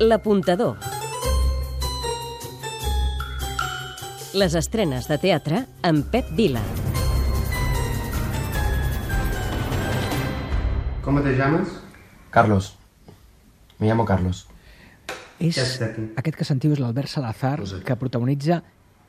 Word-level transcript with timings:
L'apuntador. 0.00 0.76
Les 4.38 4.54
estrenes 4.54 5.08
de 5.10 5.16
teatre 5.18 5.64
amb 5.82 6.06
Pep 6.06 6.28
Vila. 6.38 6.62
¿Cómo 11.02 11.20
te 11.20 11.34
llamas? 11.34 11.80
Carlos. 12.30 12.76
Me 13.80 13.88
llamo 13.88 14.04
Carlos. 14.04 14.46
És, 15.40 15.58
aquest 16.14 16.38
que 16.38 16.46
sentiu 16.46 16.76
és 16.76 16.78
l'Albert 16.78 17.10
Salazar, 17.10 17.58
que 17.82 17.98
protagonitza... 17.98 18.62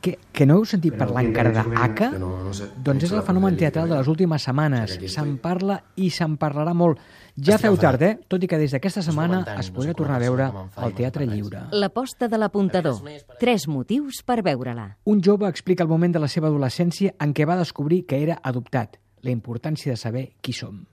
Que, 0.00 0.18
que 0.32 0.46
no 0.46 0.58
heu 0.60 0.64
sentit 0.68 0.94
Però 0.94 1.06
parlar 1.06 1.24
encara 1.26 1.52
d'Aca? 1.56 2.10
No, 2.20 2.30
no 2.44 2.52
sé. 2.54 2.68
Doncs 2.84 3.08
és 3.08 3.14
el 3.16 3.24
fenomen 3.26 3.56
teatral 3.58 3.88
de 3.90 3.96
les 3.98 4.10
últimes 4.12 4.44
setmanes. 4.46 4.98
Se'n 5.10 5.36
parla 5.42 5.80
i 5.96 6.10
se'n 6.14 6.36
parlarà 6.38 6.74
molt. 6.76 7.00
Ja 7.36 7.56
Estic 7.56 7.66
feu 7.66 7.78
tard, 7.80 8.02
eh? 8.06 8.12
Tot 8.28 8.44
i 8.44 8.48
que 8.48 8.60
des 8.60 8.72
d'aquesta 8.72 9.02
setmana 9.04 9.42
es 9.58 9.68
podrà 9.74 9.96
tornar 9.98 10.16
a 10.16 10.22
veure 10.22 10.50
al 10.76 10.94
Teatre 10.96 11.26
Lliure. 11.28 11.66
L'aposta 11.76 12.30
de 12.32 12.40
l'apuntador. 12.40 13.02
Tres 13.40 13.66
motius 13.68 14.22
per 14.24 14.40
veure-la. 14.46 14.88
Un 15.04 15.20
jove 15.24 15.48
explica 15.48 15.84
el 15.84 15.92
moment 15.92 16.16
de 16.16 16.22
la 16.22 16.32
seva 16.32 16.48
adolescència 16.48 17.16
en 17.20 17.34
què 17.34 17.48
va 17.48 17.58
descobrir 17.60 18.04
que 18.06 18.22
era 18.22 18.40
adoptat. 18.42 19.00
La 19.26 19.34
importància 19.34 19.92
de 19.92 20.00
saber 20.00 20.28
qui 20.40 20.54
som. 20.56 20.84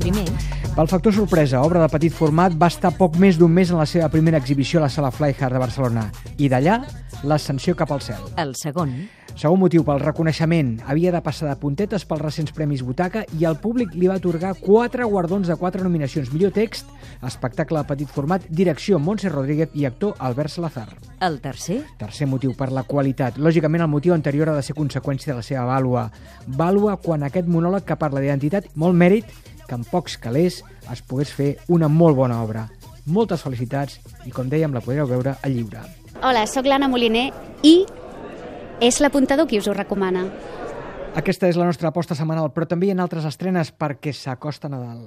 Primer, 0.00 0.24
Pel 0.70 0.86
factor 0.88 1.12
sorpresa, 1.12 1.60
obra 1.66 1.80
de 1.82 1.88
petit 1.90 2.14
format, 2.14 2.54
va 2.56 2.68
estar 2.70 2.92
poc 2.96 3.16
més 3.20 3.36
d'un 3.36 3.50
mes 3.52 3.72
en 3.72 3.78
la 3.80 3.86
seva 3.90 4.08
primera 4.08 4.38
exhibició 4.38 4.78
a 4.78 4.84
la 4.84 4.88
Sala 4.88 5.10
Flyhard 5.10 5.52
de 5.52 5.58
Barcelona. 5.60 6.04
I 6.38 6.48
d'allà, 6.48 6.76
l'ascensió 7.26 7.74
cap 7.76 7.90
al 7.92 8.00
cel. 8.00 8.22
el 8.38 8.54
segon, 8.56 8.94
Segon 9.40 9.60
motiu, 9.60 9.84
pel 9.86 10.00
reconeixement. 10.02 10.80
Havia 10.90 11.12
de 11.14 11.20
passar 11.24 11.48
de 11.48 11.54
puntetes 11.56 12.04
pels 12.04 12.20
recents 12.20 12.52
Premis 12.52 12.82
Butaca 12.84 13.22
i 13.38 13.46
el 13.48 13.56
públic 13.62 13.94
li 13.94 14.08
va 14.10 14.16
atorgar 14.18 14.50
quatre 14.58 15.04
guardons 15.04 15.48
de 15.48 15.56
quatre 15.56 15.82
nominacions. 15.82 16.32
Millor 16.32 16.50
text, 16.52 16.86
espectacle 17.24 17.78
de 17.78 17.88
petit 17.88 18.08
format, 18.10 18.44
direcció 18.50 18.98
Montse 18.98 19.30
Rodríguez 19.30 19.70
i 19.72 19.86
actor 19.86 20.14
Albert 20.18 20.50
Salazar. 20.50 20.88
el 21.20 21.40
tercer, 21.40 21.84
Tercer 21.98 22.26
motiu, 22.26 22.54
per 22.56 22.70
la 22.72 22.82
qualitat. 22.82 23.38
Lògicament, 23.38 23.82
el 23.82 23.88
motiu 23.88 24.14
anterior 24.14 24.48
ha 24.50 24.56
de 24.56 24.62
ser 24.62 24.74
conseqüència 24.74 25.32
de 25.32 25.36
la 25.36 25.42
seva 25.42 25.64
vàlua. 25.64 26.10
Vàlua 26.46 26.96
quan 27.00 27.22
aquest 27.22 27.46
monòleg 27.46 27.84
que 27.84 27.96
parla 27.96 28.20
d'identitat, 28.20 28.66
molt 28.74 28.94
mèrit, 28.94 29.24
que 29.70 29.78
en 29.78 29.86
pocs 29.86 30.18
calés 30.18 30.60
es 30.90 31.02
pogués 31.06 31.30
fer 31.30 31.52
una 31.70 31.86
molt 31.86 32.18
bona 32.18 32.40
obra. 32.42 32.66
Moltes 33.06 33.44
felicitats 33.46 34.00
i, 34.26 34.32
com 34.34 34.50
dèiem, 34.50 34.74
la 34.74 34.82
podreu 34.82 35.06
veure 35.06 35.36
a 35.38 35.50
lliure. 35.50 35.84
Hola, 36.20 36.42
sóc 36.50 36.66
l'Anna 36.66 36.90
Moliner 36.90 37.28
i 37.62 37.76
és 38.82 38.98
l'apuntador 39.00 39.46
qui 39.46 39.60
us 39.62 39.68
ho 39.70 39.76
recomana. 39.76 40.26
Aquesta 41.16 41.48
és 41.50 41.58
la 41.58 41.66
nostra 41.68 41.90
aposta 41.90 42.16
setmanal, 42.18 42.50
però 42.54 42.66
també 42.66 42.88
hi 42.88 42.94
ha 42.94 42.98
altres 43.02 43.26
estrenes 43.30 43.70
perquè 43.70 44.12
s'acosta 44.14 44.70
Nadal. 44.70 45.06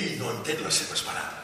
Ell 0.00 0.14
no 0.20 0.30
entén 0.36 0.60
les 0.64 0.80
seves 0.82 1.04
paraules, 1.08 1.41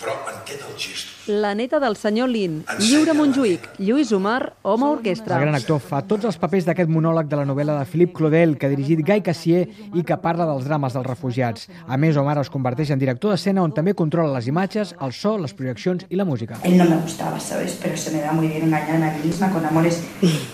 però 0.00 0.16
entén 0.32 0.60
els 0.64 0.80
gestos. 0.80 1.16
La 1.30 1.52
neta 1.54 1.78
del 1.78 1.94
senyor 2.00 2.30
Lin, 2.32 2.64
Lliure 2.80 3.12
Montjuïc, 3.14 3.66
Lluís 3.78 4.10
Omar, 4.16 4.54
home 4.62 4.88
orquestra. 4.88 5.36
El 5.36 5.44
gran 5.44 5.54
actor 5.58 5.78
fa 5.84 6.00
tots 6.08 6.26
els 6.26 6.38
papers 6.40 6.64
d'aquest 6.66 6.90
monòleg 6.90 7.28
de 7.30 7.38
la 7.38 7.44
novel·la 7.46 7.76
de 7.78 7.84
Philippe 7.86 8.16
Claudel, 8.16 8.56
que 8.58 8.66
ha 8.66 8.72
dirigit 8.72 9.04
Guy 9.06 9.22
Cassier 9.22 9.66
i 9.94 10.02
que 10.06 10.16
parla 10.18 10.48
dels 10.48 10.64
drames 10.66 10.96
dels 10.96 11.06
refugiats. 11.06 11.68
A 11.86 11.98
més, 12.00 12.16
Omar 12.18 12.38
es 12.40 12.50
converteix 12.50 12.90
en 12.90 12.98
director 12.98 13.30
d'escena 13.34 13.62
on 13.62 13.74
també 13.76 13.94
controla 13.94 14.32
les 14.38 14.48
imatges, 14.50 14.94
el 15.00 15.12
so, 15.14 15.36
les 15.38 15.54
projeccions 15.54 16.06
i 16.08 16.18
la 16.18 16.24
música. 16.24 16.58
Él 16.64 16.78
no 16.78 16.88
me 16.88 16.96
gustaba, 16.96 17.38
¿sabes? 17.38 17.78
Pero 17.82 17.96
se 17.96 18.10
me 18.10 18.22
da 18.22 18.32
muy 18.32 18.48
bien 18.48 18.64
engañarme 18.64 19.10
a 19.10 19.12
mí 19.18 19.26
misma 19.26 19.50
con 19.52 19.64
amores 19.64 20.02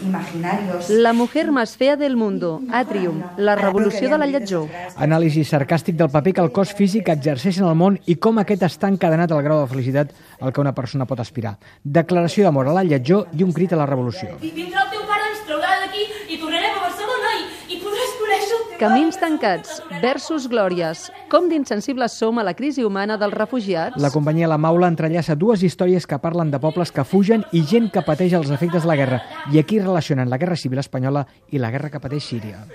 imaginarios. 0.03 0.91
La 0.91 1.13
mujer 1.13 1.53
más 1.53 1.77
fea 1.77 1.97
del 1.97 2.17
mundo, 2.17 2.61
Atrium, 2.73 3.23
la 3.39 3.55
revolució 3.55 4.11
de 4.11 4.19
la 4.19 4.27
lletjor. 4.27 4.69
Anàlisi 4.97 5.45
sarcàstic 5.47 5.97
del 5.97 6.11
paper 6.11 6.35
que 6.35 6.45
el 6.45 6.53
cos 6.53 6.75
físic 6.75 7.09
exerceix 7.15 7.63
en 7.63 7.71
el 7.71 7.79
món 7.79 8.01
i 8.07 8.19
com 8.21 8.43
aquest 8.43 8.67
està 8.67 8.91
encadenat 8.91 9.33
al 9.37 9.45
grau 9.45 9.61
de 9.63 9.71
felicitat 9.71 10.13
al 10.41 10.53
que 10.53 10.61
una 10.61 10.75
persona 10.75 11.07
pot 11.07 11.21
aspirar. 11.21 11.57
Declaració 11.83 12.47
d'amor 12.47 12.71
a 12.71 12.77
la 12.77 12.85
lletjor 12.85 13.29
i 13.37 13.45
un 13.45 13.53
crit 13.53 13.73
a 13.73 13.81
la 13.81 13.87
revolució. 13.87 14.37
I 14.41 14.53
vindrà 14.55 14.87
el 14.87 14.93
teu 14.95 15.05
pare, 15.09 15.31
ens 15.33 15.45
traurà 15.49 15.77
d'aquí 15.85 16.07
i 16.35 16.41
tornarem 16.41 16.77
a 16.77 16.83
Barcelona 16.89 17.33
i, 17.37 17.45
i 17.77 17.81
podràs 17.83 18.17
conèixer 18.21 18.57
el 18.59 18.65
teu 18.71 18.81
Camins 18.81 19.21
tancats 19.21 19.79
versus 20.03 20.49
glòries. 20.53 21.07
Com 21.33 21.49
d'insensibles 21.53 22.17
som 22.19 22.41
a 22.41 22.47
la 22.47 22.57
crisi 22.59 22.85
humana 22.85 23.17
dels 23.21 23.35
refugiats? 23.35 24.01
La 24.03 24.13
companyia 24.15 24.51
La 24.51 24.59
Maula 24.61 24.91
entrellaça 24.93 25.37
dues 25.39 25.65
històries 25.67 26.07
que 26.07 26.21
parlen 26.23 26.53
de 26.53 26.61
pobles 26.63 26.93
que 26.93 27.05
fugen 27.05 27.47
i 27.53 27.65
gent 27.65 27.91
que 27.93 28.05
pateix 28.07 28.37
els 28.37 28.53
efectes 28.53 28.85
de 28.85 28.93
la 28.93 28.99
guerra. 29.01 29.23
I 29.53 29.61
aquí 29.63 29.81
relacionen 29.81 30.31
la 30.31 30.39
Guerra 30.39 30.57
Civil 30.57 30.83
Espanyola 30.85 31.27
i 31.51 31.63
la 31.63 31.73
guerra 31.73 31.91
que 31.91 32.03
pateix 32.03 32.25
Síria. 32.27 32.67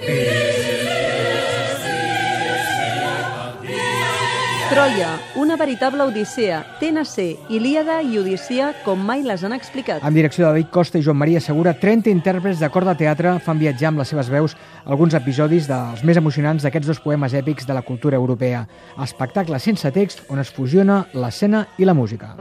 Troia, 4.71 5.19
una 5.35 5.57
veritable 5.57 6.05
odissea. 6.07 6.61
TNC, 6.79 7.49
Ilíada 7.51 7.97
i 8.07 8.15
Odissea 8.21 8.69
com 8.85 9.01
mai 9.03 9.19
les 9.25 9.41
han 9.43 9.51
explicat. 9.51 9.99
Amb 9.99 10.15
direcció 10.15 10.45
de 10.45 10.53
David 10.53 10.69
Costa 10.71 10.95
i 10.95 11.03
Joan 11.03 11.19
Maria 11.19 11.41
Segura, 11.43 11.73
30 11.75 12.07
intèrprets 12.07 12.63
de 12.63 12.69
cor 12.71 12.87
de 12.87 12.93
teatre 13.01 13.33
fan 13.43 13.59
viatjar 13.59 13.89
amb 13.91 13.99
les 13.99 14.13
seves 14.15 14.29
veus 14.31 14.55
alguns 14.85 15.17
episodis 15.19 15.67
dels 15.67 16.05
més 16.07 16.21
emocionants 16.21 16.63
d'aquests 16.63 16.87
dos 16.87 17.03
poemes 17.03 17.35
èpics 17.35 17.67
de 17.67 17.75
la 17.75 17.83
cultura 17.83 18.15
europea. 18.15 18.63
Espectacle 19.03 19.59
sense 19.59 19.91
text 19.91 20.23
on 20.31 20.39
es 20.39 20.55
fusiona 20.55 21.03
l'escena 21.11 21.65
i 21.75 21.83
la 21.83 21.97
música. 21.97 22.31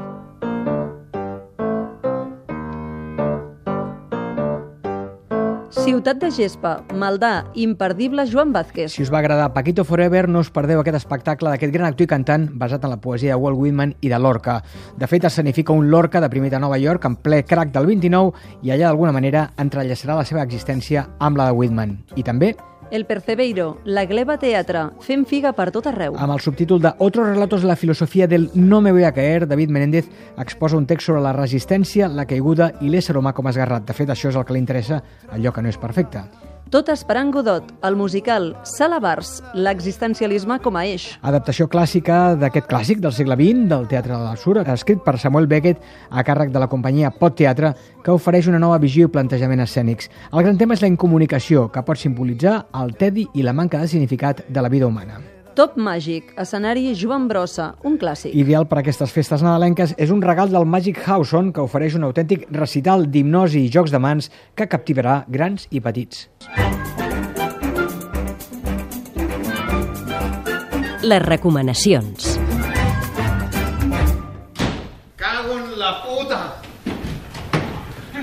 Ciutat 5.71 6.19
de 6.19 6.33
Gespa, 6.35 6.81
Maldà, 6.99 7.45
imperdible 7.55 8.25
Joan 8.27 8.51
Vázquez. 8.51 8.91
Si 8.91 9.05
us 9.05 9.11
va 9.15 9.21
agradar 9.21 9.53
Paquito 9.55 9.85
Forever, 9.87 10.25
no 10.29 10.41
us 10.43 10.51
perdeu 10.51 10.81
aquest 10.83 10.99
espectacle 10.99 11.53
d'aquest 11.53 11.71
gran 11.71 11.87
actor 11.87 12.09
i 12.09 12.11
cantant 12.11 12.49
basat 12.59 12.83
en 12.83 12.91
la 12.91 12.99
poesia 12.99 13.37
de 13.37 13.39
Walt 13.39 13.59
Whitman 13.59 13.93
i 14.03 14.11
de 14.11 14.19
Lorca. 14.19 14.57
De 14.99 15.07
fet, 15.07 15.29
escenifica 15.31 15.73
un 15.73 15.87
Lorca 15.93 16.21
de 16.21 16.31
primer 16.33 16.51
de 16.51 16.59
Nova 16.59 16.79
York 16.83 17.07
en 17.07 17.15
ple 17.23 17.45
crack 17.47 17.71
del 17.77 17.87
29 17.87 18.59
i 18.67 18.75
allà 18.75 18.89
d'alguna 18.89 19.15
manera 19.15 19.45
entrellaçarà 19.63 20.19
la 20.19 20.27
seva 20.27 20.43
existència 20.43 21.07
amb 21.21 21.39
la 21.39 21.47
de 21.53 21.55
Whitman. 21.55 22.01
I 22.19 22.27
també 22.27 22.57
El 22.91 23.07
Percebeiro, 23.07 23.79
la 23.85 24.05
Gleba 24.05 24.35
Teatre, 24.43 24.89
fent 25.07 25.23
figa 25.31 25.53
per 25.55 25.69
tot 25.71 25.87
arreu. 25.87 26.17
amb 26.19 26.35
el 26.35 26.41
subtítol 26.43 26.81
de 26.83 26.91
Otros 26.99 27.29
relatos 27.29 27.63
de 27.63 27.69
la 27.69 27.77
filosofia 27.77 28.27
del 28.27 28.51
no 28.55 28.81
me 28.81 28.91
voy 28.91 29.05
a 29.05 29.13
caer, 29.13 29.47
David 29.47 29.71
Menéndez 29.71 30.11
exposa 30.37 30.77
un 30.77 30.87
text 30.87 31.07
sobre 31.07 31.23
la 31.23 31.33
resistència, 31.33 32.09
la 32.09 32.27
caiguda 32.27 32.73
i 32.81 32.89
l'ésser 32.91 33.17
humà 33.17 33.33
com 33.33 33.47
esgarrat. 33.47 33.87
De 33.87 33.95
fet, 33.95 34.11
això 34.11 34.29
és 34.29 34.37
el 34.37 34.45
que 34.45 34.55
li 34.55 34.59
interessa, 34.59 35.05
allò 35.31 35.53
que 35.53 35.63
no 35.63 35.69
és 35.69 35.79
perfecte. 35.79 36.25
Tot 36.71 36.87
esperant 36.87 37.33
Godot, 37.35 37.65
el 37.83 37.97
musical 37.99 38.53
Sala 38.63 39.01
Bars, 39.03 39.41
l'existencialisme 39.59 40.61
com 40.63 40.77
a 40.79 40.85
eix. 40.87 41.09
Adaptació 41.27 41.67
clàssica 41.67 42.37
d'aquest 42.39 42.69
clàssic 42.71 43.01
del 43.03 43.11
segle 43.17 43.35
XX, 43.41 43.65
del 43.73 43.89
Teatre 43.91 44.15
de 44.15 44.21
l'Absurd, 44.23 44.71
escrit 44.71 45.03
per 45.03 45.17
Samuel 45.19 45.51
Beckett 45.51 45.83
a 46.15 46.23
càrrec 46.23 46.55
de 46.55 46.63
la 46.63 46.71
companyia 46.71 47.11
Pot 47.11 47.35
Teatre, 47.43 47.73
que 48.07 48.15
ofereix 48.15 48.47
una 48.55 48.63
nova 48.63 48.79
visió 48.79 49.11
i 49.11 49.11
plantejament 49.11 49.67
escènics. 49.67 50.13
El 50.31 50.47
gran 50.47 50.63
tema 50.63 50.79
és 50.79 50.87
la 50.87 50.93
incomunicació, 50.95 51.67
que 51.75 51.83
pot 51.83 51.99
simbolitzar 51.99 52.61
el 52.85 52.95
tedi 52.95 53.27
i 53.35 53.43
la 53.43 53.57
manca 53.57 53.83
de 53.83 53.91
significat 53.91 54.47
de 54.47 54.63
la 54.63 54.71
vida 54.71 54.87
humana. 54.87 55.19
Top 55.61 55.75
Màgic, 55.77 56.31
escenari 56.41 56.95
Joan 56.97 57.27
Brossa, 57.29 57.75
un 57.85 57.99
clàssic. 58.01 58.33
Ideal 58.33 58.65
per 58.65 58.79
a 58.79 58.81
aquestes 58.81 59.13
festes 59.13 59.43
nadalenques 59.45 59.93
és 60.01 60.09
un 60.09 60.23
regal 60.25 60.49
del 60.49 60.65
Magic 60.65 61.03
House 61.05 61.37
On, 61.37 61.51
que 61.53 61.61
ofereix 61.61 61.99
un 61.99 62.09
autèntic 62.09 62.47
recital 62.57 63.05
d'hipnosi 63.05 63.67
i 63.67 63.69
jocs 63.69 63.93
de 63.93 64.01
mans 64.01 64.33
que 64.57 64.71
captivarà 64.73 65.21
grans 65.29 65.69
i 65.69 65.85
petits. 65.85 66.31
les 71.03 71.23
recomanacions. 71.23 72.30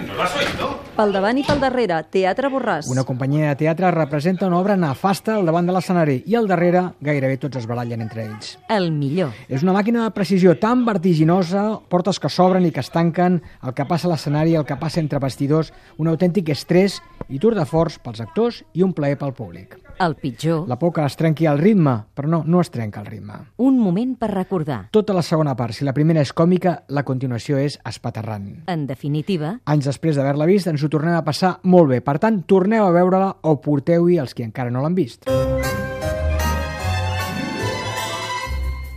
¿No 0.05 0.13
lo 0.13 0.23
has 0.23 0.35
oído? 0.35 0.67
Pel 0.97 1.13
davant 1.13 1.37
i 1.39 1.43
pel 1.45 1.61
darrere, 1.61 1.97
Teatre 2.13 2.49
Borràs. 2.53 2.89
Una 2.91 3.05
companyia 3.07 3.51
de 3.51 3.57
teatre 3.63 3.89
representa 3.93 4.47
una 4.49 4.59
obra 4.59 4.75
nefasta 4.77 5.35
al 5.37 5.45
davant 5.49 5.69
de 5.69 5.73
l'escenari 5.73 6.19
i 6.25 6.37
al 6.37 6.49
darrere 6.49 6.83
gairebé 7.01 7.39
tots 7.41 7.61
es 7.61 7.67
barallen 7.69 8.03
entre 8.05 8.25
ells. 8.25 8.55
El 8.73 8.91
millor. 8.91 9.33
És 9.49 9.65
una 9.65 9.73
màquina 9.77 10.05
de 10.05 10.13
precisió 10.13 10.57
tan 10.61 10.85
vertiginosa, 10.85 11.65
portes 11.89 12.21
que 12.21 12.29
s'obren 12.29 12.65
i 12.67 12.73
que 12.73 12.83
es 12.85 12.93
tanquen, 12.93 13.41
el 13.63 13.73
que 13.77 13.87
passa 13.89 14.09
a 14.09 14.13
l'escenari, 14.13 14.57
el 14.57 14.65
que 14.69 14.77
passa 14.77 15.01
entre 15.01 15.21
vestidors, 15.23 15.73
un 15.97 16.13
autèntic 16.13 16.53
estrès 16.53 17.01
i 17.29 17.41
tour 17.41 17.57
de 17.57 17.65
forç 17.65 17.97
pels 18.03 18.21
actors 18.21 18.63
i 18.73 18.85
un 18.85 18.93
plaer 18.93 19.17
pel 19.17 19.33
públic. 19.37 19.77
El 19.99 20.15
pitjor. 20.15 20.67
La 20.69 20.77
por 20.77 20.93
que 20.93 21.05
es 21.05 21.17
trenqui 21.17 21.47
el 21.49 21.57
ritme, 21.57 21.95
però 22.13 22.29
no, 22.29 22.43
no 22.45 22.61
es 22.61 22.69
trenca 22.71 23.01
el 23.01 23.07
ritme. 23.09 23.39
Un 23.57 23.79
moment 23.79 24.15
per 24.19 24.29
recordar. 24.33 24.79
Tota 24.91 25.15
la 25.17 25.23
segona 25.25 25.55
part, 25.57 25.73
si 25.73 25.87
la 25.87 25.95
primera 25.97 26.21
és 26.21 26.33
còmica, 26.37 26.83
la 26.89 27.03
continuació 27.07 27.57
és 27.57 27.79
espaterrant. 27.85 28.49
En 28.67 28.85
definitiva, 28.87 29.57
Anys 29.65 29.89
després 29.89 30.17
d'haver-la 30.17 30.49
vist, 30.49 30.69
ens 30.69 30.83
ho 30.83 30.91
tornem 30.93 31.17
a 31.17 31.25
passar 31.25 31.57
molt 31.63 31.89
bé. 31.95 32.01
Per 32.05 32.19
tant, 32.21 32.43
torneu 32.45 32.85
a 32.85 32.93
veure-la 32.93 33.33
o 33.41 33.57
porteu-hi 33.61 34.21
els 34.21 34.37
qui 34.37 34.45
encara 34.45 34.71
no 34.71 34.85
l'han 34.85 34.97
vist. 34.97 35.25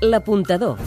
l'apuntador. 0.01 0.79